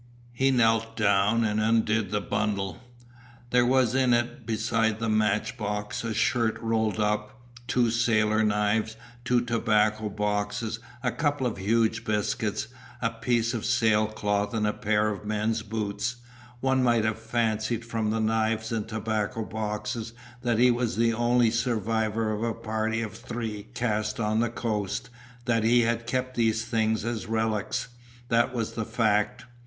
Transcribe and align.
He 0.33 0.49
knelt 0.49 0.97
down 0.97 1.43
and 1.45 1.61
undid 1.61 2.09
the 2.09 2.21
bundle. 2.21 2.79
There 3.51 3.67
was 3.67 3.93
in 3.93 4.15
it 4.15 4.47
beside 4.47 4.97
the 4.97 5.09
match 5.09 5.57
box 5.57 6.03
a 6.03 6.11
shirt 6.11 6.59
rolled 6.59 6.99
up, 6.99 7.39
two 7.67 7.91
sailors' 7.91 8.47
knives, 8.47 8.95
two 9.23 9.41
tobacco 9.41 10.09
boxes, 10.09 10.79
a 11.03 11.11
couple 11.11 11.45
of 11.45 11.57
huge 11.57 12.03
biscuits, 12.03 12.65
a 12.99 13.11
piece 13.11 13.53
of 13.53 13.63
sail 13.63 14.07
cloth 14.07 14.55
and 14.55 14.65
a 14.65 14.73
pair 14.73 15.09
of 15.11 15.23
men's 15.23 15.61
boots, 15.61 16.15
one 16.61 16.81
might 16.81 17.05
have 17.05 17.19
fancied 17.19 17.85
from 17.85 18.09
the 18.09 18.19
knives 18.19 18.71
and 18.71 18.87
tobacco 18.87 19.45
boxes 19.45 20.13
that 20.41 20.57
he 20.57 20.71
was 20.71 20.95
the 20.95 21.13
only 21.13 21.51
survivor 21.51 22.31
of 22.31 22.41
a 22.41 22.55
party 22.55 23.03
of 23.03 23.13
three 23.13 23.67
cast 23.75 24.19
on 24.19 24.39
the 24.39 24.49
coast 24.49 25.11
and 25.45 25.45
that 25.45 25.63
he 25.63 25.81
had 25.81 26.07
kept 26.07 26.33
these 26.33 26.65
things 26.65 27.05
as 27.05 27.27
relics. 27.27 27.89
That 28.29 28.51
was 28.51 28.73
the 28.73 28.85
fact. 28.85 29.45